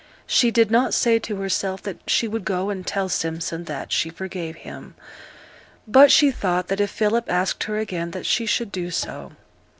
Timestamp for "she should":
8.25-8.71